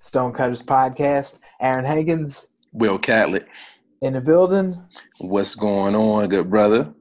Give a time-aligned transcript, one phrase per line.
[0.00, 1.40] Stonecutters Podcast.
[1.60, 2.48] Aaron Hagens.
[2.72, 3.46] Will Catlett.
[4.02, 4.80] In the building.
[5.18, 6.92] What's going on, good brother?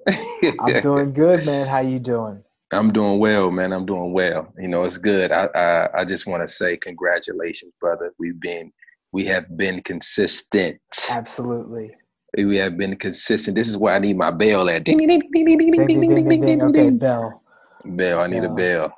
[0.60, 1.68] I'm doing good, man.
[1.68, 2.44] How you doing?
[2.72, 3.74] I'm doing well, man.
[3.74, 4.52] I'm doing well.
[4.58, 5.32] You know, it's good.
[5.32, 8.14] I I, I just want to say congratulations, brother.
[8.18, 8.72] We've been
[9.12, 10.80] we have been consistent.
[11.10, 11.94] Absolutely.
[12.38, 13.56] We have been consistent.
[13.56, 14.84] This is where I need my bell at.
[14.84, 16.62] Ding ding ding ding ding ding Ding, ding, ding, ding, ding.
[16.64, 17.42] Okay, bell.
[17.86, 18.20] Bell.
[18.20, 18.94] I need a bell.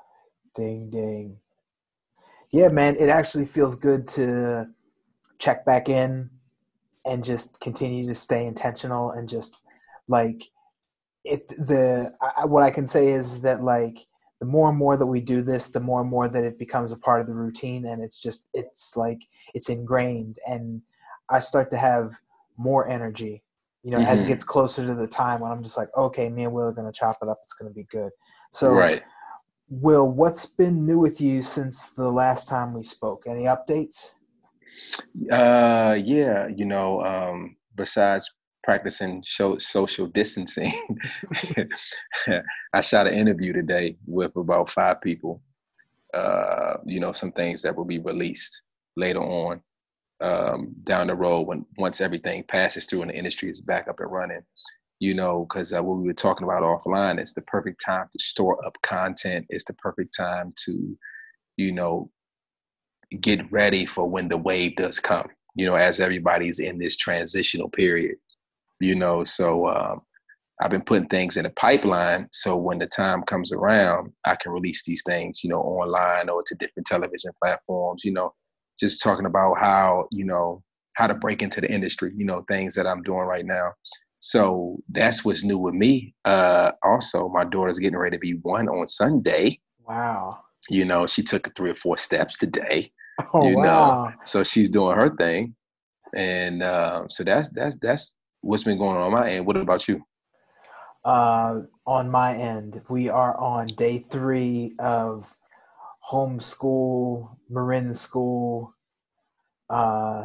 [0.55, 1.37] Ding, ding.
[2.57, 2.95] Yeah, man.
[2.95, 4.65] It actually feels good to
[5.37, 6.27] check back in
[7.05, 9.57] and just continue to stay intentional and just
[10.07, 10.43] like
[11.23, 11.49] it.
[11.49, 14.07] The I, what I can say is that like
[14.39, 16.91] the more and more that we do this, the more and more that it becomes
[16.91, 19.19] a part of the routine, and it's just it's like
[19.53, 20.81] it's ingrained, and
[21.29, 22.15] I start to have
[22.57, 23.43] more energy.
[23.83, 24.29] You know, as it Mhm.
[24.29, 26.91] gets closer to the time when I'm just like, okay, me and Will are gonna
[26.91, 27.37] chop it up.
[27.43, 28.11] It's gonna be good.
[28.51, 29.03] So, right.
[29.69, 33.23] Will, what's been new with you since the last time we spoke?
[33.27, 34.13] Any updates?
[35.31, 36.47] Uh, yeah.
[36.47, 38.31] You know, um, besides
[38.63, 40.71] practicing show, social distancing,
[42.73, 45.41] I shot an interview today with about five people.
[46.13, 48.61] Uh, you know, some things that will be released
[48.95, 49.61] later on
[50.21, 53.99] um, down the road when once everything passes through and the industry is back up
[53.99, 54.41] and running.
[54.99, 58.19] You know, because uh, what we were talking about offline, it's the perfect time to
[58.19, 59.45] store up content.
[59.49, 60.97] It's the perfect time to,
[61.57, 62.09] you know,
[63.21, 65.27] get ready for when the wave does come.
[65.55, 68.17] You know, as everybody's in this transitional period.
[68.79, 70.01] You know, so um,
[70.61, 74.51] I've been putting things in a pipeline so when the time comes around, I can
[74.51, 78.33] release these things, you know, online or to different television platforms, you know,
[78.79, 82.73] just talking about how, you know, how to break into the industry, you know, things
[82.73, 83.73] that I'm doing right now.
[84.19, 86.13] So that's what's new with me.
[86.25, 89.59] Uh, also, my daughter's getting ready to be one on Sunday.
[89.87, 90.31] Wow.
[90.69, 92.91] You know, she took three or four steps today.
[93.33, 93.63] Oh, You know.
[93.63, 94.13] wow.
[94.25, 95.55] So she's doing her thing.
[96.15, 99.45] And uh, so that's that's that's what's been going on on my end.
[99.45, 100.01] What about you?
[101.05, 105.33] Uh, on my end, we are on day three of
[106.11, 108.73] homeschool, Marin school.
[109.69, 110.23] Uh,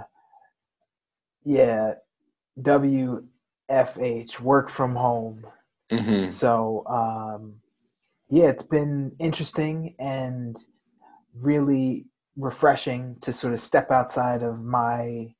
[1.45, 1.95] yeah,
[3.71, 5.47] WFH, work from home.
[5.91, 7.55] hmm So, um,
[8.29, 10.57] yeah, it's been interesting and
[11.43, 12.07] really
[12.37, 15.35] refreshing to sort of step outside of my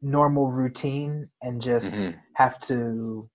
[0.00, 3.28] normal routine and just hmm have to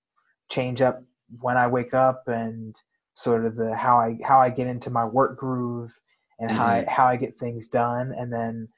[0.50, 1.04] change up
[1.42, 2.74] when I wake up and
[3.16, 6.00] sort of the how I how I get into my work groove
[6.40, 8.14] and how I, how I get things done.
[8.18, 8.70] And then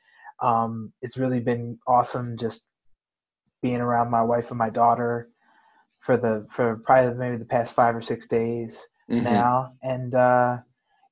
[0.42, 2.68] um, it's really been awesome just
[3.66, 5.28] being around my wife and my daughter
[6.00, 9.74] for the for probably maybe the past five or six days hmm now.
[9.82, 10.58] And uh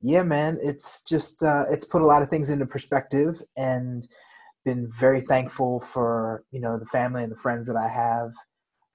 [0.05, 4.07] yeah man it's just uh it's put a lot of things into perspective and
[4.65, 8.29] been very thankful for you know the family and the friends that i have.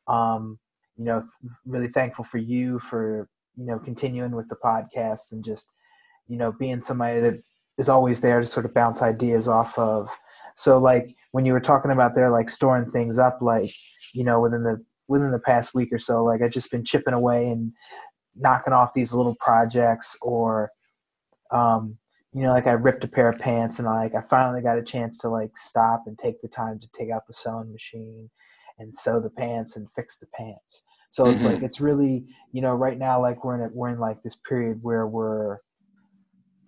[0.06, 0.60] Um
[0.96, 1.24] you know
[1.66, 5.66] really thankful for you for you know continuing with the podcast and just
[6.28, 7.42] you know being somebody that
[7.76, 10.10] is always there to sort of bounce ideas off of.
[10.54, 13.72] So like when you were talking about there like storing things up like
[14.14, 17.14] you know within the within the past week or so like i've just been chipping
[17.14, 17.72] away and
[18.36, 20.70] knocking off these little projects or
[21.50, 21.96] um
[22.32, 24.82] you know like i ripped a pair of pants and like i finally got a
[24.82, 28.30] chance to like stop and take the time to take out the sewing machine
[28.78, 30.84] and sew the pants and fix the pants.
[31.10, 31.52] So it's Mhm.
[31.52, 34.36] like it's really you know right now like we're in it we're in like this
[34.36, 35.58] period where we're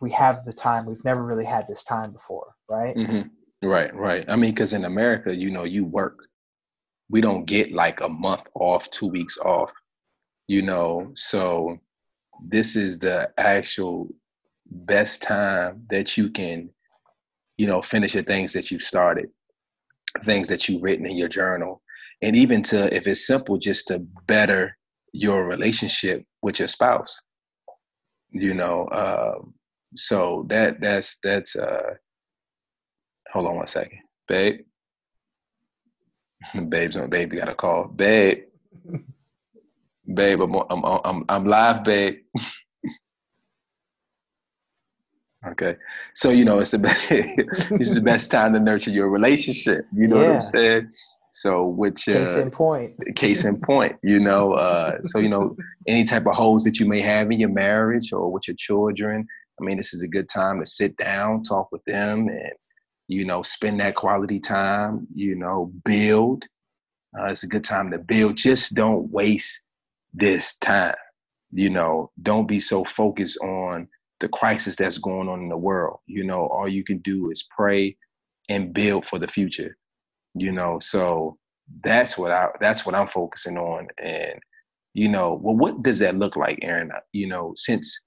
[0.01, 0.87] we have the time.
[0.87, 2.95] We've never really had this time before right?
[2.97, 3.23] Hmm
[3.63, 4.25] Right, right.
[4.29, 6.19] I mean, because in America, you know, you work.
[7.11, 9.73] We don't get like a month off, two weeks off.
[10.49, 11.79] You know, so
[12.49, 14.09] this is the actual
[14.67, 16.71] best time that you can,
[17.59, 19.29] you know, finish the things that you started,
[20.25, 21.83] things that you've written in your journal,
[22.23, 24.77] and even to, if it's simple, just to better
[25.13, 27.21] your relationship with your spouse.
[28.31, 29.55] You know, um,
[29.97, 31.95] so that that's that's uh
[33.33, 34.61] hold on one second, babe.
[36.69, 37.89] Babe's on baby got a call.
[37.89, 38.45] Babe.
[40.15, 42.17] Babe, I'm I'm I'm I'm live, babe.
[45.47, 45.77] okay.
[46.15, 49.85] So you know it's the best this is the best time to nurture your relationship.
[49.95, 50.91] You know what I'm saying?
[51.33, 55.55] So which uh, case in point case in point, you know, uh, so you know,
[55.87, 59.25] any type of holes that you may have in your marriage or with your children,
[59.61, 62.53] I mean, this is a good time to sit down, talk with them, and
[63.11, 65.07] you know, spend that quality time.
[65.15, 66.45] You know, build.
[67.19, 68.37] Uh, it's a good time to build.
[68.37, 69.61] Just don't waste
[70.15, 70.95] this time.
[71.51, 73.89] You know, don't be so focused on
[74.21, 75.99] the crisis that's going on in the world.
[76.07, 77.97] You know, all you can do is pray,
[78.49, 79.77] and build for the future.
[80.35, 81.37] You know, so
[81.83, 83.89] that's what I that's what I'm focusing on.
[83.99, 84.39] And
[84.95, 86.93] you know, well, what does that look like, Aaron?
[87.13, 88.05] You know, since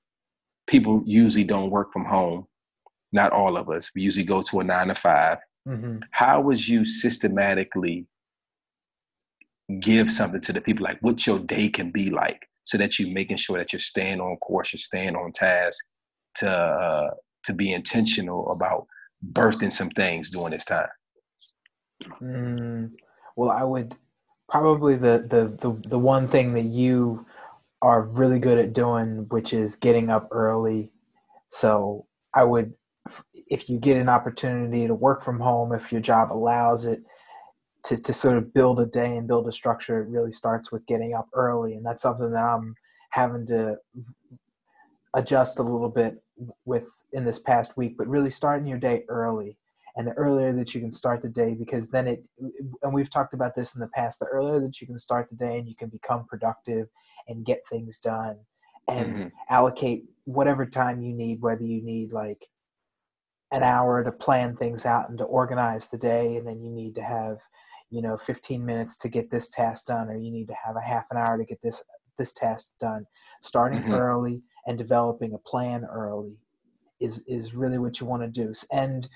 [0.66, 2.46] people usually don't work from home,
[3.14, 5.38] not all of us, we usually go to a nine to 5
[5.68, 5.98] mm-hmm.
[6.12, 8.06] How was you systematically
[9.80, 10.84] give something to the people?
[10.84, 14.20] Like what your day can be like, so that you're making sure that you're staying
[14.20, 15.84] on course, you're staying on task
[16.36, 17.12] to uh,
[17.44, 18.88] to be intentional about
[19.32, 20.88] birthing some things during this time.
[22.22, 22.92] Mm,
[23.36, 23.96] well, I would
[24.50, 27.26] probably the, the the the one thing that you
[27.84, 30.90] are really good at doing, which is getting up early.
[31.52, 32.74] So I would,
[33.54, 37.04] if you get an opportunity to work from home, if your job allows it,
[37.86, 40.84] to, to sort of build a day and build a structure, it really starts with
[40.88, 41.76] getting up early.
[41.76, 42.74] And that's something that I'm
[43.12, 43.78] having to
[45.14, 46.24] adjust a little bit
[46.66, 49.56] with in this past week, but really starting your day early
[49.96, 52.24] and the earlier that you can start the day because then it
[52.82, 55.36] and we've talked about this in the past the earlier that you can start the
[55.36, 56.88] day and you can become productive
[57.28, 58.38] and get things done
[58.88, 59.28] and mm-hmm.
[59.52, 62.48] allocate whatever time you need whether you need like
[63.54, 66.96] an hour to plan things out and to organize the day and then you need
[66.96, 67.38] to have
[67.90, 70.82] you know 15 minutes to get this task done or you need to have a
[70.82, 71.84] half an hour to get this
[72.18, 73.06] this task done.
[73.42, 73.94] Starting mm-hmm.
[73.94, 76.40] early and developing a plan early
[77.00, 78.54] is is really what you want to do.
[78.72, 79.08] And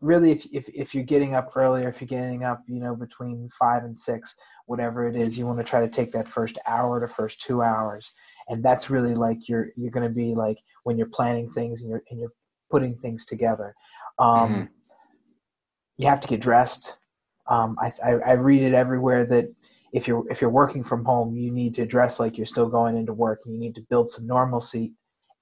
[0.00, 3.48] really if, if if you're getting up earlier if you're getting up you know between
[3.58, 4.36] five and six
[4.66, 7.62] whatever it is you want to try to take that first hour to first two
[7.62, 8.14] hours.
[8.48, 11.90] And that's really like you're you're going to be like when you're planning things and
[11.90, 12.32] you're and you're
[12.70, 13.74] putting things together
[14.18, 14.64] um, mm-hmm.
[15.96, 16.96] you have to get dressed
[17.48, 19.46] um, I, I, I read it everywhere that
[19.92, 22.96] if you're if you're working from home you need to dress like you're still going
[22.96, 24.92] into work and you need to build some normalcy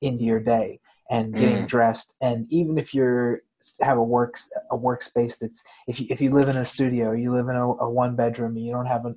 [0.00, 0.80] into your day
[1.10, 1.68] and getting mm.
[1.68, 3.42] dressed and even if you're
[3.80, 7.32] have a works a workspace that's if you if you live in a studio, you
[7.32, 9.14] live in a, a one bedroom, and you don't have a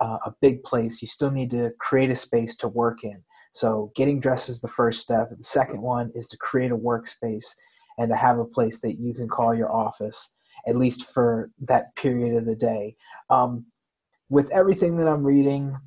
[0.00, 3.22] uh, a big place, you still need to create a space to work in.
[3.54, 5.30] So getting dressed is the first step.
[5.30, 7.46] The second one is to create a workspace
[7.98, 10.34] and to have a place that you can call your office,
[10.66, 12.96] at least for that period of the day.
[13.30, 13.66] Um,
[14.28, 15.78] with everything that I'm reading,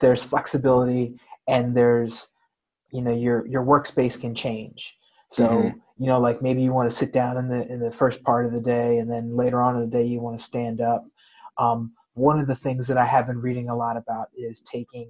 [0.00, 1.18] there's flexibility
[1.48, 2.28] and there's
[2.92, 4.96] you know your your workspace can change.
[5.30, 7.90] So mm-hmm you know like maybe you want to sit down in the in the
[7.90, 10.44] first part of the day and then later on in the day you want to
[10.44, 11.06] stand up
[11.58, 15.08] um, one of the things that i have been reading a lot about is taking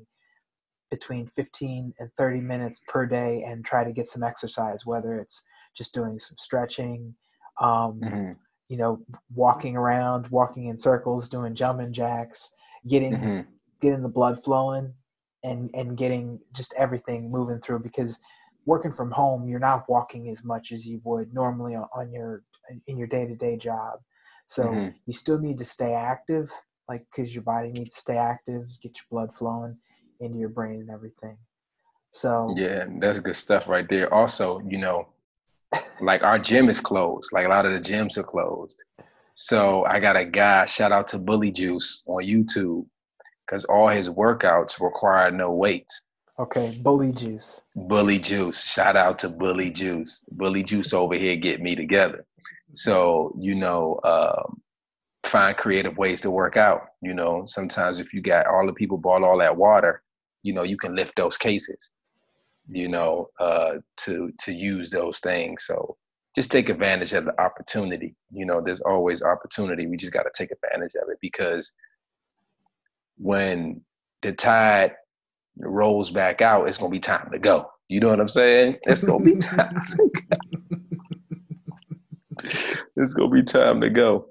[0.91, 5.43] between 15 and 30 minutes per day and try to get some exercise whether it's
[5.77, 7.15] just doing some stretching
[7.61, 8.33] um, mm-hmm.
[8.69, 9.01] you know
[9.35, 12.51] walking around walking in circles doing jumping jacks
[12.89, 13.41] getting mm-hmm.
[13.81, 14.93] getting the blood flowing
[15.45, 18.21] and and getting just everything moving through because
[18.67, 22.43] working from home, you're not walking as much as you would normally on, on your
[22.89, 24.01] in your day to day job.
[24.49, 24.89] So mm-hmm.
[25.07, 26.53] you still need to stay active,
[26.89, 29.79] like because your body needs to stay active, get your blood flowing
[30.21, 31.37] into your brain and everything.
[32.11, 34.13] So yeah, that's good stuff right there.
[34.13, 35.09] Also, you know,
[36.01, 37.31] like our gym is closed.
[37.33, 38.83] Like a lot of the gyms are closed.
[39.35, 40.65] So I got a guy.
[40.65, 42.87] Shout out to Bully Juice on YouTube
[43.47, 46.03] because all his workouts require no weights.
[46.39, 47.63] Okay, Bully Juice.
[47.75, 48.63] Bully Juice.
[48.63, 50.25] Shout out to Bully Juice.
[50.31, 52.27] Bully Juice over here get me together.
[52.73, 54.61] So, you know, um,
[55.25, 56.89] find creative ways to work out.
[57.01, 60.03] You know, sometimes if you got all the people bought all that water,
[60.47, 61.91] you know, you can lift those cases,
[62.69, 65.65] you know, uh, to to use those things.
[65.67, 65.97] So
[66.37, 68.15] just take advantage of the opportunity.
[68.31, 69.89] You know, there's always opportunity.
[69.89, 71.73] We just got to take advantage of it because
[73.19, 73.81] when
[74.23, 74.93] the tide
[75.59, 77.67] rolls back out, it's gonna be time to go.
[77.89, 78.77] You know what I'm saying?
[78.83, 79.81] It's gonna be time.
[82.97, 84.27] it's gonna be time to go.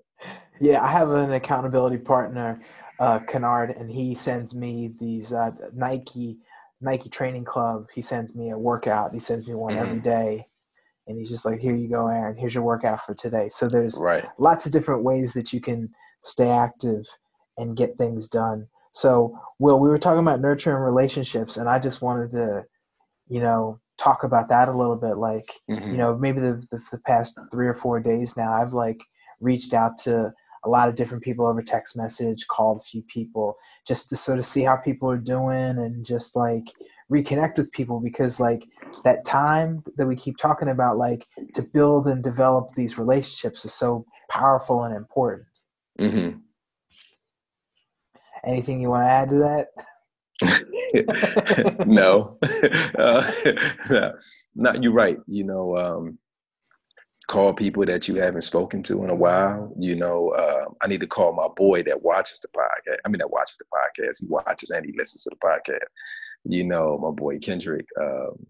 [0.62, 2.62] Yeah, I have an accountability partner,
[3.00, 6.38] uh, Kennard, and he sends me these uh, Nike
[6.82, 7.88] Nike Training Club.
[7.94, 9.14] He sends me a workout.
[9.14, 9.86] He sends me one mm-hmm.
[9.86, 10.46] every day,
[11.08, 12.38] and he's just like, "Here you go, Aaron.
[12.38, 14.26] Here's your workout for today." So there's right.
[14.38, 15.90] lots of different ways that you can
[16.22, 17.06] stay active
[17.58, 18.68] and get things done.
[18.92, 22.64] So, Will, we were talking about nurturing relationships, and I just wanted to,
[23.28, 25.18] you know, talk about that a little bit.
[25.18, 25.92] Like, mm-hmm.
[25.92, 29.00] you know, maybe the, the, the past three or four days now, I've like
[29.42, 30.34] reached out to
[30.66, 33.56] a lot of different people over text message, called a few people
[33.88, 36.72] just to sort of see how people are doing and just like
[37.12, 38.66] reconnect with people because like
[39.04, 43.74] that time that we keep talking about, like to build and develop these relationships is
[43.74, 45.48] so powerful and important.
[46.00, 46.40] Mm-hmm.
[48.46, 49.68] Anything you want to add to that?
[51.86, 52.38] no.
[53.00, 53.32] uh,
[53.90, 54.14] no,
[54.56, 55.18] not you're right.
[55.28, 56.18] You know, um,
[57.28, 59.74] call people that you haven't spoken to in a while.
[59.80, 62.98] You know, uh, I need to call my boy that watches the podcast.
[63.06, 64.22] I mean, that watches the podcast.
[64.22, 65.88] He watches and he listens to the podcast.
[66.44, 67.88] You know, my boy Kendrick.
[68.00, 68.46] Um,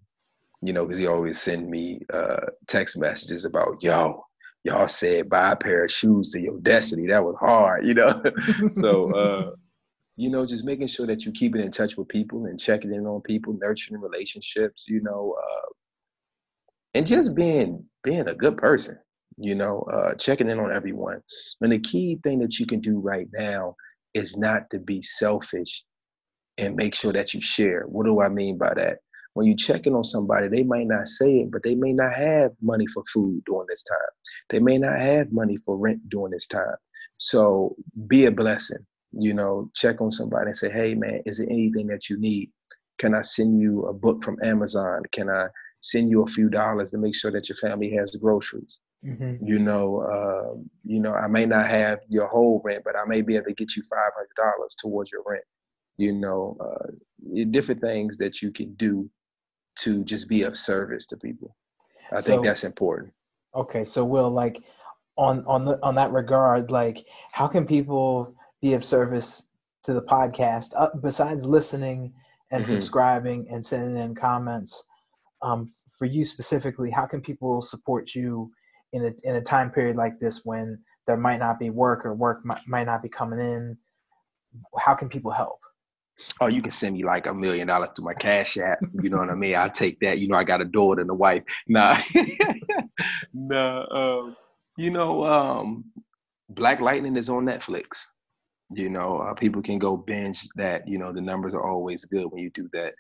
[0.62, 4.26] you know, because he always send me uh, text messages about, yo,
[4.64, 7.08] y'all said buy a pair of shoes to your destiny.
[7.08, 8.22] That was hard, you know.
[8.70, 9.52] so, uh,
[10.18, 12.94] you know, just making sure that you keep it in touch with people and checking
[12.94, 15.70] in on people, nurturing relationships, you know, uh,
[16.96, 18.98] and just being being a good person,
[19.38, 21.22] you know, uh, checking in on everyone.
[21.60, 23.76] And the key thing that you can do right now
[24.14, 25.84] is not to be selfish
[26.58, 27.84] and make sure that you share.
[27.88, 29.00] What do I mean by that?
[29.34, 32.14] When you check in on somebody, they might not say it, but they may not
[32.14, 33.98] have money for food during this time.
[34.50, 36.76] They may not have money for rent during this time.
[37.18, 37.76] So
[38.08, 38.86] be a blessing.
[39.12, 42.52] You know, check on somebody and say, hey man, is there anything that you need?
[42.98, 45.02] Can I send you a book from Amazon?
[45.12, 45.48] Can I
[45.86, 48.80] send you a few dollars to make sure that your family has groceries.
[49.06, 49.46] Mm-hmm.
[49.46, 53.22] You know, uh, you know, I may not have your whole rent, but I may
[53.22, 55.44] be able to get you five hundred dollars towards your rent.
[55.98, 59.08] You know, uh, different things that you can do
[59.80, 61.56] to just be of service to people.
[62.12, 63.14] I so, think that's important.
[63.54, 64.64] Okay, so Will, like
[65.18, 69.50] on on the on that regard, like how can people be of service
[69.84, 72.12] to the podcast uh, besides listening
[72.52, 72.74] and mm-hmm.
[72.74, 74.84] subscribing and sending in comments?
[75.46, 78.52] Um, for you specifically, how can people support you
[78.94, 82.16] in a in a time period like this when there might not be work or
[82.16, 83.78] work might, might not be coming in?
[84.80, 85.60] How can people help?
[86.42, 88.80] Oh, you can send me like a million dollars to my cash app.
[89.04, 89.56] You know what I mean?
[89.56, 90.20] I'll take that.
[90.20, 91.44] You know, I got a daughter and a wife.
[91.68, 92.00] Nah,
[93.34, 93.86] nah.
[93.92, 94.36] Um,
[94.78, 95.86] you know, um,
[96.50, 98.06] Black Lightning is on Netflix.
[98.72, 100.88] You know, uh, people can go binge that.
[100.88, 102.96] You know, the numbers are always good when you do that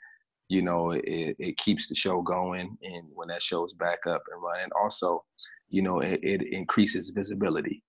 [0.49, 4.41] you know it, it keeps the show going and when that show's back up and
[4.41, 4.69] running.
[4.81, 5.23] Also
[5.69, 7.83] you know it, it increases visibility.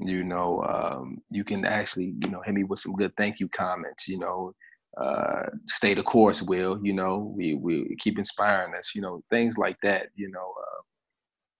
[0.00, 3.48] You know um, you can actually you know hit me with some good thank you
[3.48, 4.54] comments you know
[5.00, 9.58] uh, stay the course will you know we we keep inspiring us you know things
[9.58, 10.82] like that you know uh,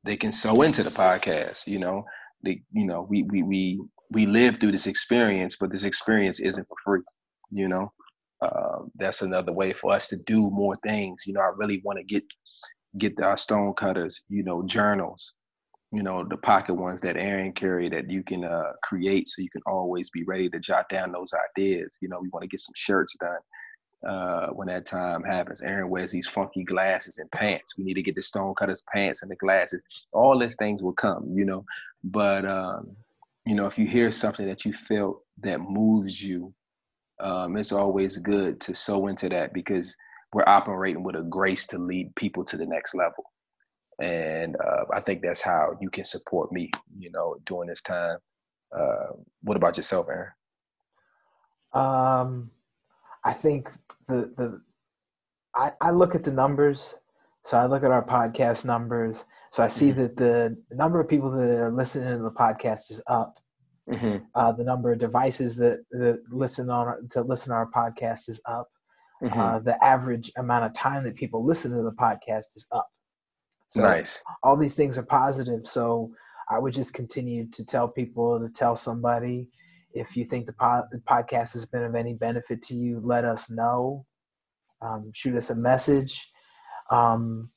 [0.04, 2.04] they can sew into the podcast you know.
[2.44, 6.68] They you know we we we we live through this experience but this experience isn't
[6.68, 7.02] for free
[7.50, 7.92] you know
[8.44, 11.22] um, that's another way for us to do more things.
[11.26, 12.24] You know, I really want to get
[12.98, 15.34] get our stone cutters, you know, journals,
[15.92, 19.50] you know, the pocket ones that Aaron carry that you can uh, create so you
[19.50, 21.98] can always be ready to jot down those ideas.
[22.00, 25.62] You know, we want to get some shirts done uh, when that time happens.
[25.62, 27.76] Aaron wears these funky glasses and pants.
[27.76, 29.82] We need to get the stone cutters pants and the glasses.
[30.12, 31.64] All these things will come, you know.
[32.02, 32.96] But um,
[33.46, 36.52] you know, if you hear something that you felt that moves you
[37.20, 39.96] um, it's always good to sow into that because
[40.32, 43.24] we're operating with a grace to lead people to the next level.
[44.00, 48.18] And uh, I think that's how you can support me, you know, during this time.
[48.76, 50.32] Uh, what about yourself, Aaron?
[51.72, 52.50] Um,
[53.24, 53.70] I think
[54.08, 54.60] the the
[55.54, 56.96] I, I look at the numbers.
[57.44, 59.26] So I look at our podcast numbers.
[59.52, 60.00] So I see mm-hmm.
[60.00, 63.38] that the number of people that are listening to the podcast is up.
[63.90, 64.24] Mm-hmm.
[64.34, 68.40] Uh, the number of devices that, that listen on to listen to our podcast is
[68.46, 68.68] up.
[69.22, 69.38] Mm-hmm.
[69.38, 72.88] Uh, the average amount of time that people listen to the podcast is up.
[73.68, 74.20] So nice.
[74.42, 75.66] All these things are positive.
[75.66, 76.12] So
[76.50, 79.48] I would just continue to tell people to tell somebody.
[79.92, 80.54] If you think the,
[80.90, 84.04] the podcast has been of any benefit to you, let us know.
[84.82, 86.30] Um, shoot us a message.
[86.90, 87.50] Um,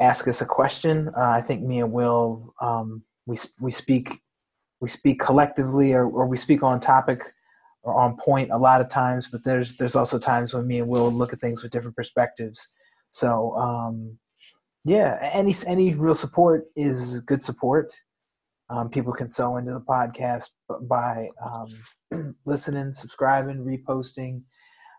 [0.00, 1.08] ask us a question.
[1.16, 4.20] Uh, I think me and Will um, we we speak
[4.80, 7.20] we speak collectively or, or we speak on topic
[7.82, 10.88] or on point a lot of times but there's there's also times when me and
[10.88, 12.68] will look at things with different perspectives.
[13.12, 14.18] So um,
[14.84, 17.92] yeah any any real support is good support.
[18.68, 20.50] Um, people can sew into the podcast
[20.82, 24.42] by um, listening subscribing reposting.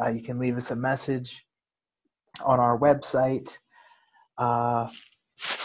[0.00, 1.44] Uh, you can leave us a message
[2.42, 3.58] on our website.
[4.38, 4.88] Uh,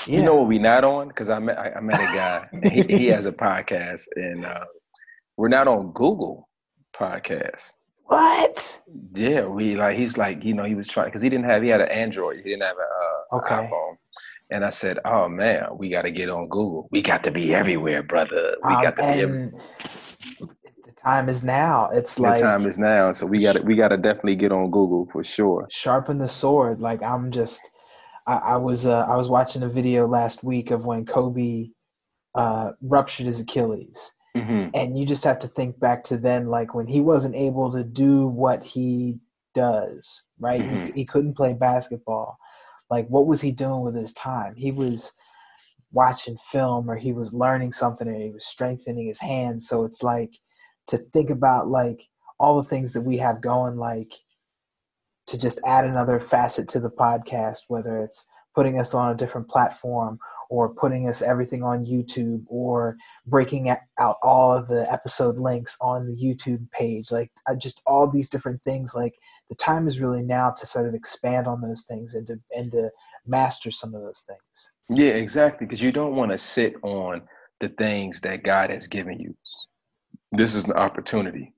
[0.05, 0.17] yeah.
[0.17, 1.07] You know what we're not on?
[1.07, 2.49] Because I met I, I, met a guy.
[2.69, 4.65] he, he has a podcast, and uh,
[5.37, 6.49] we're not on Google
[6.95, 7.73] Podcast.
[8.05, 8.81] What?
[9.13, 9.97] Yeah, we like.
[9.97, 11.61] He's like, you know, he was trying because he didn't have.
[11.61, 12.37] He had an Android.
[12.37, 13.69] He didn't have a uh, okay.
[13.69, 13.95] iPhone.
[14.49, 16.87] And I said, "Oh man, we got to get on Google.
[16.91, 18.55] We got to be everywhere, brother.
[18.63, 19.51] We um, got to be." Everywhere
[21.07, 21.89] time is now.
[21.91, 23.11] It's the like time is now.
[23.11, 25.67] So we got to we got to definitely get on Google for sure.
[25.71, 26.81] Sharpen the sword.
[26.81, 27.69] Like I'm just,
[28.25, 31.69] I, I was uh, I was watching a video last week of when Kobe
[32.35, 34.69] uh, ruptured his Achilles, Mm-hmm.
[34.75, 37.83] And you just have to think back to then, like when he wasn't able to
[37.83, 39.17] do what he
[39.55, 40.61] does, right?
[40.61, 40.85] Mm-hmm.
[40.87, 42.37] He, he couldn't play basketball.
[42.89, 44.55] Like, what was he doing with his time?
[44.55, 45.13] He was
[45.91, 49.67] watching film or he was learning something or he was strengthening his hands.
[49.67, 50.31] So it's like
[50.87, 52.07] to think about like
[52.39, 54.13] all the things that we have going, like
[55.27, 59.47] to just add another facet to the podcast, whether it's putting us on a different
[59.47, 65.77] platform or putting us everything on YouTube or breaking out all of the episode links
[65.81, 67.11] on the YouTube page.
[67.11, 68.95] Like uh, just all these different things.
[68.95, 69.15] Like
[69.49, 72.71] the time is really now to sort of expand on those things and to and
[72.71, 72.89] to
[73.25, 74.71] master some of those things.
[74.89, 75.67] Yeah, exactly.
[75.67, 77.21] Because you don't want to sit on
[77.59, 79.35] the things that God has given you.
[80.31, 81.53] This is an opportunity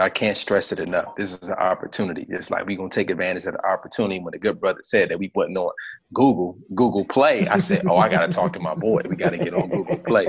[0.00, 1.16] I can't stress it enough.
[1.16, 2.26] This is an opportunity.
[2.28, 4.20] It's like we're gonna take advantage of the opportunity.
[4.20, 5.72] When the good brother said that we wasn't on
[6.14, 9.02] Google, Google Play, I said, Oh, I gotta talk to my boy.
[9.08, 10.28] We gotta get on Google Play.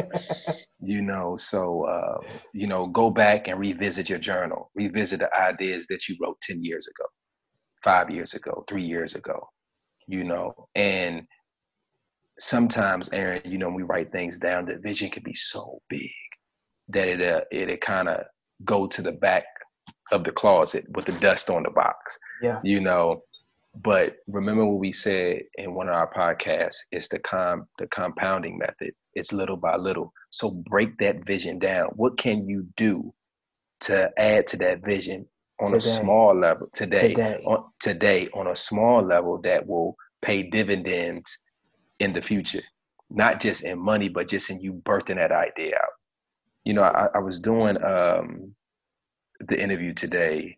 [0.82, 2.22] You know, so uh,
[2.54, 6.64] you know, go back and revisit your journal, revisit the ideas that you wrote 10
[6.64, 7.06] years ago,
[7.84, 9.48] five years ago, three years ago,
[10.08, 11.24] you know, and
[12.40, 16.12] sometimes, Aaron, you know, we write things down, the vision can be so big
[16.90, 18.24] that it uh, it, kind of
[18.66, 19.46] go to the back
[20.12, 22.18] of the closet with the dust on the box.
[22.42, 22.60] Yeah.
[22.64, 23.22] You know,
[23.84, 28.58] but remember what we said in one of our podcasts, it's the com the compounding
[28.58, 28.94] method.
[29.14, 30.12] It's little by little.
[30.32, 31.90] So break that vision down.
[31.96, 33.14] What can you do
[33.82, 35.26] to add to that vision
[35.60, 35.78] on today.
[35.78, 37.44] a small level today, today.
[37.46, 41.38] On, today on a small level that will pay dividends
[42.00, 42.64] in the future?
[43.12, 45.99] Not just in money, but just in you birthing that idea out
[46.66, 48.56] you know, I, I was doing um,
[49.40, 50.58] the interview today.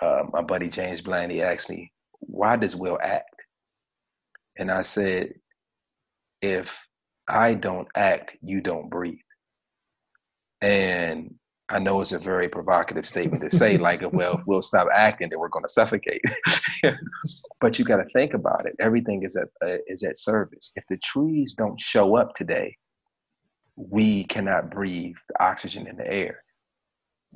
[0.00, 3.42] Uh, my buddy James Blaney asked me, "Why does Will act?"
[4.58, 5.34] And I said,
[6.42, 6.78] "If
[7.28, 9.18] I don't act, you don't breathe."
[10.60, 11.34] And
[11.70, 15.38] I know it's a very provocative statement to say, like, well, we'll stop acting, then
[15.38, 16.22] we're going to suffocate.
[17.60, 18.74] but you got to think about it.
[18.80, 20.72] Everything is at uh, is at service.
[20.76, 22.74] If the trees don't show up today,
[23.78, 26.42] we cannot breathe the oxygen in the air.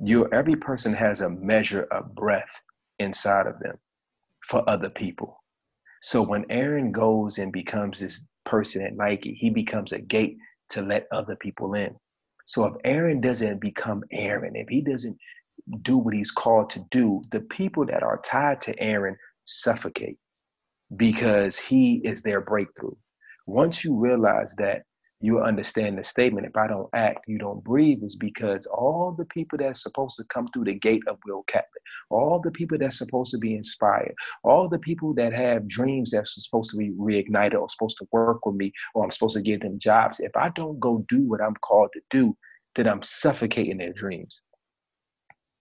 [0.01, 2.61] You, every person has a measure of breath
[2.99, 3.77] inside of them
[4.45, 5.41] for other people.
[6.01, 10.37] So when Aaron goes and becomes this person at Nike, he becomes a gate
[10.71, 11.95] to let other people in.
[12.45, 15.17] So if Aaron doesn't become Aaron, if he doesn't
[15.81, 20.17] do what he's called to do, the people that are tied to Aaron suffocate
[20.97, 22.95] because he is their breakthrough.
[23.47, 24.83] Once you realize that
[25.23, 29.23] you understand the statement if I don't act, you don't breathe, is because all the
[29.27, 31.69] people that's supposed to come through the gate of Will Catlett,
[32.09, 36.35] all the people that's supposed to be inspired, all the people that have dreams that's
[36.43, 39.61] supposed to be reignited or supposed to work with me, or I'm supposed to give
[39.61, 42.35] them jobs, if I don't go do what I'm called to do,
[42.75, 44.41] then I'm suffocating their dreams.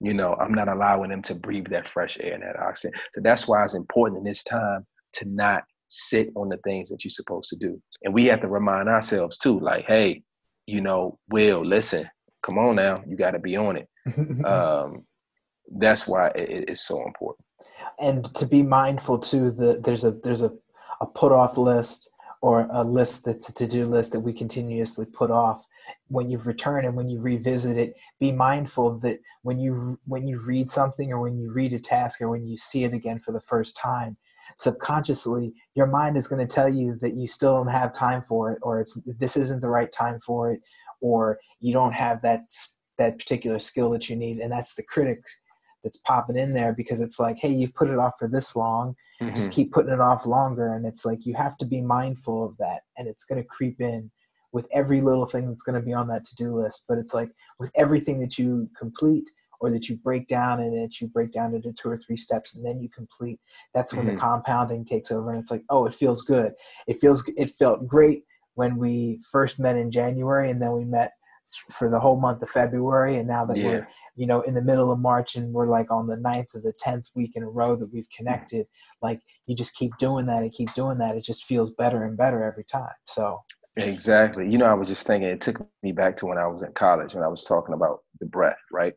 [0.00, 2.98] You know, I'm not allowing them to breathe that fresh air and that oxygen.
[3.14, 5.62] So that's why it's important in this time to not
[5.92, 7.80] sit on the things that you're supposed to do.
[8.02, 10.22] And we have to remind ourselves too, like, hey,
[10.66, 12.08] you know, Will, listen,
[12.42, 13.88] come on now, you got to be on it.
[14.46, 15.04] um,
[15.76, 17.46] that's why it, it's so important.
[18.00, 20.52] And to be mindful too, that there's a there's a,
[21.00, 22.08] a put off list
[22.40, 25.64] or a list that's a to-do list that we continuously put off
[26.08, 30.40] when you return and when you revisit it be mindful that when you when you
[30.44, 33.32] read something or when you read a task or when you see it again for
[33.32, 34.16] the first time
[34.56, 38.52] subconsciously your mind is going to tell you that you still don't have time for
[38.52, 40.60] it or it's this isn't the right time for it
[41.00, 42.42] or you don't have that
[42.98, 45.22] that particular skill that you need and that's the critic
[45.82, 48.94] that's popping in there because it's like hey you've put it off for this long
[49.20, 49.34] mm-hmm.
[49.34, 52.56] just keep putting it off longer and it's like you have to be mindful of
[52.58, 54.10] that and it's going to creep in
[54.52, 57.30] with every little thing that's going to be on that to-do list but it's like
[57.58, 59.28] with everything that you complete
[59.62, 62.56] or that you break down and that you break down into two or three steps
[62.56, 63.40] and then you complete
[63.72, 64.16] that's when mm-hmm.
[64.16, 66.52] the compounding takes over and it's like oh it feels good
[66.88, 71.12] it feels it felt great when we first met in january and then we met
[71.70, 73.68] for the whole month of february and now that yeah.
[73.68, 76.60] we're you know in the middle of march and we're like on the ninth or
[76.60, 78.66] the 10th week in a row that we've connected
[79.00, 82.16] like you just keep doing that and keep doing that it just feels better and
[82.16, 83.38] better every time so
[83.76, 84.50] Exactly.
[84.50, 86.72] You know, I was just thinking, it took me back to when I was in
[86.72, 88.92] college when I was talking about the breath, right?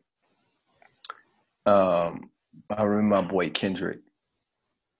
[1.66, 2.30] Um,
[2.70, 3.98] I remember my boy Kendrick.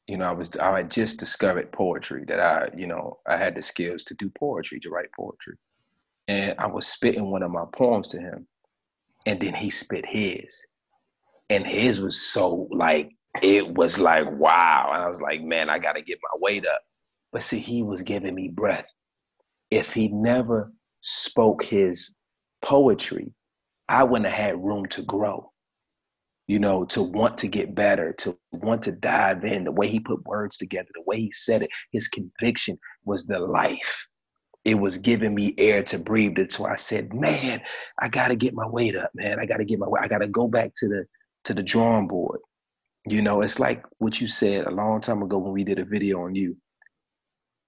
[0.06, 3.54] You know, I was I had just discovered poetry that I, you know, I had
[3.54, 5.56] the skills to do poetry, to write poetry.
[6.28, 8.46] And I was spitting one of my poems to him.
[9.26, 10.64] And then he spit his.
[11.50, 13.10] And his was so like
[13.42, 14.90] it was like wow.
[14.94, 16.82] And I was like, man, I gotta get my weight up.
[17.32, 18.86] But see, he was giving me breath.
[19.70, 22.12] If he never spoke his
[22.62, 23.32] poetry,
[23.88, 25.52] I wouldn't have had room to grow.
[26.48, 29.64] You know, to want to get better, to want to dive in.
[29.64, 33.38] The way he put words together, the way he said it, his conviction was the
[33.38, 34.06] life.
[34.64, 36.36] It was giving me air to breathe.
[36.36, 37.60] That's why I said, "Man,
[38.00, 39.40] I got to get my weight up, man.
[39.40, 40.02] I got to get my weight.
[40.04, 41.06] I got to go back to the
[41.44, 42.40] to the drawing board."
[43.08, 45.84] You know, it's like what you said a long time ago when we did a
[45.84, 46.56] video on you.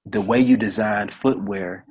[0.07, 1.85] The way you design footwear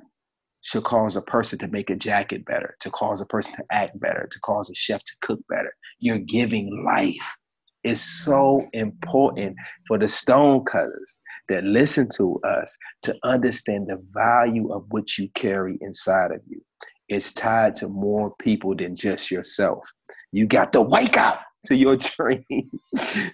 [0.68, 3.98] should cause a person to make a jacket better, to cause a person to act
[4.00, 5.72] better, to cause a chef to cook better.
[5.98, 7.36] You're giving life.
[7.84, 14.84] It's so important for the stonecutters that listen to us to understand the value of
[14.90, 16.60] what you carry inside of you.
[17.08, 19.88] It's tied to more people than just yourself.
[20.32, 22.44] You got to wake up to your dream.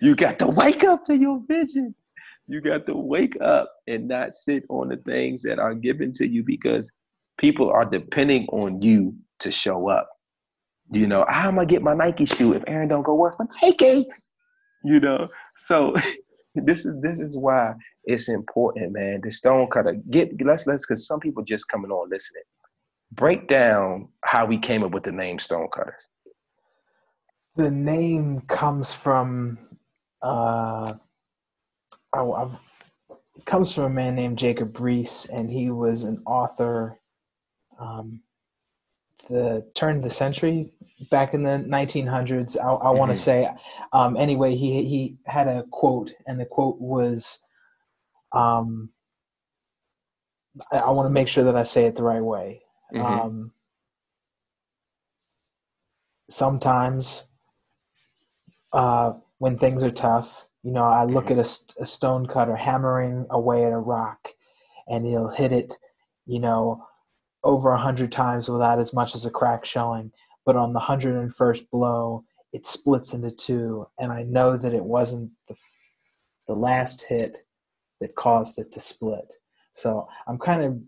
[0.00, 1.96] you got to wake up to your vision.
[2.46, 6.28] You got to wake up and not sit on the things that are given to
[6.28, 6.92] you because
[7.38, 10.08] people are depending on you to show up.
[10.90, 13.46] You know, how am I get my Nike shoe if Aaron don't go work for
[13.62, 14.06] Nike?
[14.84, 15.94] You know, so
[16.54, 19.20] this is this is why it's important, man.
[19.22, 22.42] The stone cutter, get let's let's because some people just coming on listening.
[23.12, 26.08] Break down how we came up with the name Stone Cutters.
[27.56, 29.58] The name comes from
[30.20, 30.94] uh,
[32.12, 32.48] I, I,
[33.44, 36.98] comes from a man named Jacob Riis, and he was an author
[37.78, 38.20] um,
[39.28, 40.70] the turn of the century
[41.10, 42.98] back in the 1900s i, I mm-hmm.
[42.98, 43.48] want to say
[43.92, 47.44] um, anyway he he had a quote and the quote was
[48.32, 48.90] um,
[50.72, 53.04] i, I want to make sure that i say it the right way mm-hmm.
[53.04, 53.52] um,
[56.30, 57.24] sometimes
[58.72, 61.40] uh, when things are tough you know i look mm-hmm.
[61.40, 64.28] at a, a stone cutter hammering away at a rock
[64.88, 65.74] and he'll hit it
[66.26, 66.86] you know
[67.44, 70.10] over a hundred times without as much as a crack showing.
[70.44, 74.74] But on the hundred and first blow, it splits into two, and I know that
[74.74, 75.56] it wasn't the
[76.46, 77.38] the last hit
[78.00, 79.32] that caused it to split.
[79.72, 80.80] So I'm kind of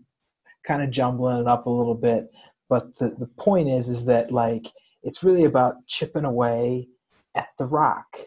[0.65, 2.29] kind of jumbling it up a little bit,
[2.69, 4.67] but the the point is is that like
[5.03, 6.87] it's really about chipping away
[7.35, 8.17] at the rock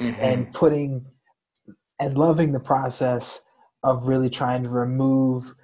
[0.00, 0.20] mm-hmm.
[0.20, 1.04] and putting
[1.98, 3.44] and loving the process
[3.82, 5.54] of really trying to remove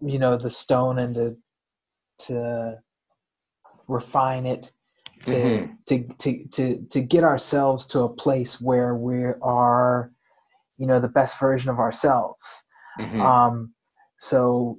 [0.00, 1.36] you know the stone and to
[2.18, 2.78] to
[3.88, 4.70] refine it
[5.24, 5.72] to, mm-hmm.
[5.86, 10.12] to to to to get ourselves to a place where we are
[10.78, 12.64] you know the best version of ourselves
[12.98, 13.20] mm-hmm.
[13.20, 13.72] um
[14.18, 14.78] so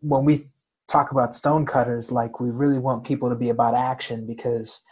[0.00, 0.48] when we
[0.88, 4.82] talk about stone cutters like we really want people to be about action because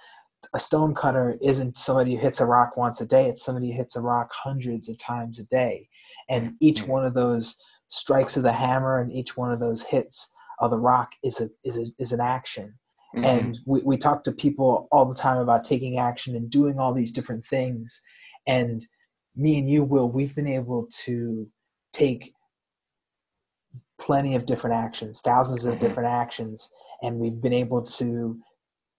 [0.55, 3.77] a stone cutter isn't somebody who hits a rock once a day it's somebody who
[3.77, 5.87] hits a rock hundreds of times a day
[6.29, 6.93] and each mm-hmm.
[6.93, 10.79] one of those strikes of the hammer and each one of those hits of the
[10.79, 12.73] rock is a is a, is an action
[13.15, 13.25] mm-hmm.
[13.25, 16.95] and we, we talk to people all the time about taking action and doing all
[16.95, 18.01] these different things
[18.47, 18.87] and
[19.37, 21.47] me and you will we've been able to
[21.93, 22.33] take
[24.01, 25.85] plenty of different actions thousands of mm-hmm.
[25.87, 26.73] different actions
[27.03, 28.39] and we've been able to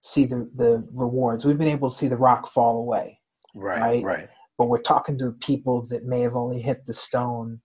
[0.02, 3.18] see the the rewards we've been able to see the rock fall away
[3.56, 4.30] right right, right.
[4.58, 7.62] but we're talking to people that may have only hit the stone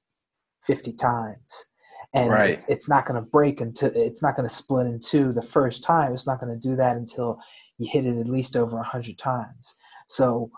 [0.66, 1.66] 50 times.
[2.14, 2.50] And right.
[2.50, 5.42] it's, it's not going to break until it's not going to split in two the
[5.42, 6.12] first time.
[6.12, 7.38] It's not going to do that until
[7.78, 9.76] you hit it at least over 100 times.
[10.08, 10.50] So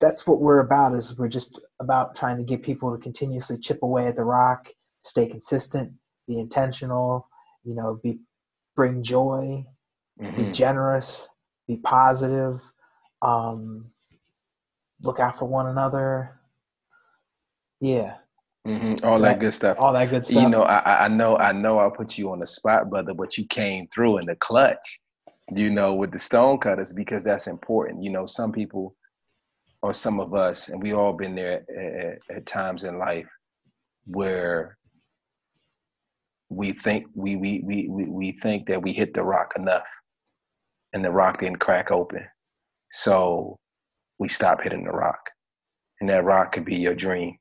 [0.00, 3.82] that's what we're about is we're just about trying to get people to continuously chip
[3.82, 4.68] away at the rock
[5.02, 5.92] stay consistent
[6.28, 7.26] be intentional
[7.64, 8.18] you know be
[8.76, 9.64] bring joy
[10.20, 10.36] mm-hmm.
[10.36, 11.28] be generous
[11.66, 12.60] be positive
[13.22, 13.90] um,
[15.02, 16.38] look out for one another.
[17.80, 18.16] Yeah
[18.68, 19.04] Mm-hmm.
[19.04, 19.78] All that, that, good stuff.
[19.80, 20.42] All that good stuff.
[20.42, 23.38] You know, I, I know, I know, I put you on the spot, brother, but
[23.38, 25.00] you came through in the clutch.
[25.54, 28.02] You know, with the stone cutters because that's important.
[28.02, 28.94] You know, some people,
[29.80, 31.64] or some of us, and we all been there
[32.30, 33.26] at, at times in life
[34.04, 34.76] where
[36.50, 39.88] we think we, we we we we think that we hit the rock enough,
[40.92, 42.26] and the rock didn't crack open,
[42.92, 43.56] so
[44.18, 45.30] we stop hitting the rock,
[46.02, 47.38] and that rock could be your dream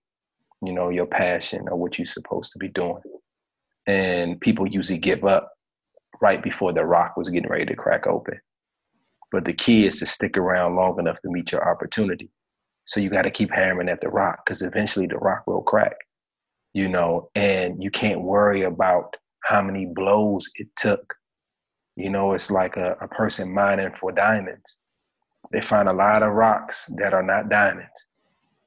[0.61, 3.01] you know, your passion or what you're supposed to be doing.
[3.85, 5.51] And people usually give up
[6.21, 8.39] right before the rock was getting ready to crack open.
[9.31, 12.31] But the key is to stick around long enough to meet your opportunity.
[12.85, 15.95] So you got to keep hammering at the rock because eventually the rock will crack,
[16.73, 21.13] you know, and you can't worry about how many blows it took.
[21.97, 24.77] You know, it's like a, a person mining for diamonds.
[25.51, 28.07] They find a lot of rocks that are not diamonds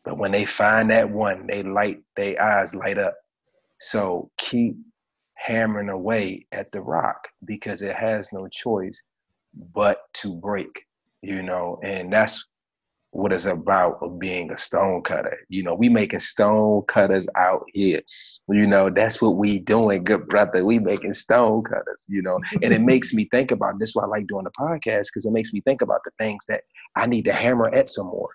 [0.05, 3.15] but when they find that one, they light, their eyes light up.
[3.79, 4.77] So keep
[5.35, 9.03] hammering away at the rock because it has no choice
[9.75, 10.87] but to break,
[11.23, 12.45] you know, and that's
[13.13, 15.37] what it's about of being a stone cutter.
[15.49, 18.01] You know, we making stone cutters out here.
[18.49, 20.65] You know, that's what we doing, good brother.
[20.65, 22.39] We making stone cutters, you know.
[22.63, 25.33] And it makes me think about this why I like doing the podcast, because it
[25.33, 26.63] makes me think about the things that
[26.95, 28.31] I need to hammer at some more.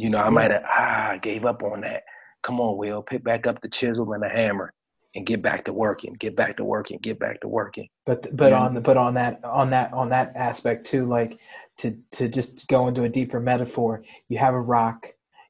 [0.00, 2.04] You know, I might have ah gave up on that.
[2.42, 4.72] Come on, Will, pick back up the chisel and the hammer
[5.14, 7.88] and get back to working, get back to working, get back to working.
[8.06, 11.38] But but on the but on that on that on that aspect too, like
[11.78, 15.06] to to just go into a deeper metaphor, you have a rock,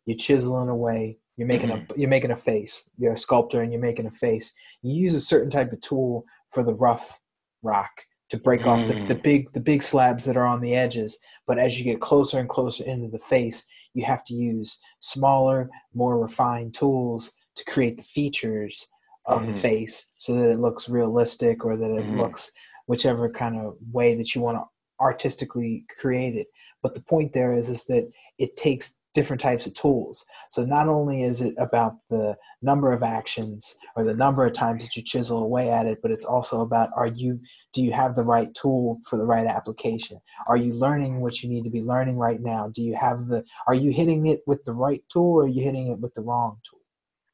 [0.06, 1.92] you're chiseling away, you're making mm-hmm.
[1.92, 2.90] a you're making a face.
[2.98, 4.52] You're a sculptor and you're making a face.
[4.82, 7.18] You use a certain type of tool for the rough
[7.62, 7.90] rock
[8.30, 8.66] to break mm.
[8.66, 9.22] off the, the mm.
[9.22, 11.18] big the big slabs that are on the edges.
[11.46, 15.68] But as you get closer and closer into the face, you have to use smaller,
[15.94, 18.86] more refined tools to create the features
[19.26, 19.52] of mm-hmm.
[19.52, 22.20] the face so that it looks realistic or that it mm-hmm.
[22.20, 22.52] looks
[22.86, 24.64] whichever kind of way that you want to
[25.00, 26.46] artistically create it.
[26.82, 30.24] But the point there is is that it takes different types of tools.
[30.50, 34.84] So not only is it about the number of actions or the number of times
[34.84, 37.40] that you chisel away at it, but it's also about are you
[37.72, 40.20] do you have the right tool for the right application?
[40.46, 42.70] Are you learning what you need to be learning right now?
[42.74, 45.62] Do you have the are you hitting it with the right tool or are you
[45.62, 46.80] hitting it with the wrong tool?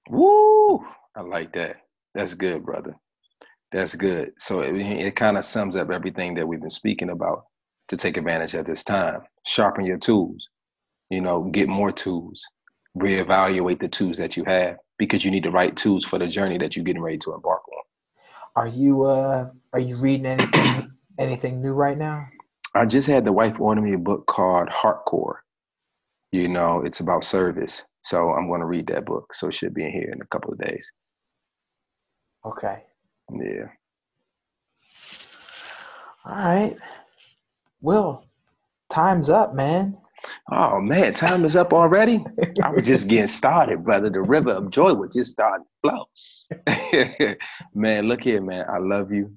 [0.08, 0.86] Woo!
[1.14, 1.76] I like that.
[2.14, 2.96] That's good, brother.
[3.72, 4.32] That's good.
[4.38, 7.44] So it, it kind of sums up everything that we've been speaking about
[7.88, 9.22] to take advantage at this time.
[9.44, 10.48] Sharpen your tools,
[11.10, 12.44] you know, get more tools,
[12.96, 16.58] reevaluate the tools that you have because you need the right tools for the journey
[16.58, 17.84] that you're getting ready to embark on.
[18.56, 22.26] Are you uh are you reading anything anything new right now?
[22.74, 25.36] I just had the wife order me a book called Heartcore.
[26.32, 27.84] You know, it's about service.
[28.02, 29.32] So I'm going to read that book.
[29.32, 30.92] So it should be in here in a couple of days.
[32.44, 32.82] Okay.
[33.32, 33.68] Yeah.
[36.24, 36.76] All right.
[37.80, 38.24] Will,
[38.90, 39.96] time's up, man.
[40.52, 42.24] Oh man, time is up already.
[42.62, 44.10] I was just getting started, brother.
[44.10, 46.06] The river of joy was just starting to
[47.26, 47.34] flow.
[47.74, 48.64] man, look here, man.
[48.70, 49.36] I love you.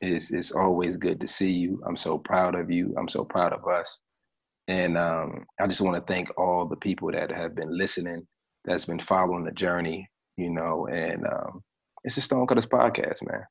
[0.00, 1.80] It's it's always good to see you.
[1.86, 2.94] I'm so proud of you.
[2.98, 4.00] I'm so proud of us.
[4.66, 8.26] And um, I just want to thank all the people that have been listening,
[8.64, 10.86] that's been following the journey, you know.
[10.88, 11.62] And um,
[12.04, 13.44] it's a Stonecutters podcast, man.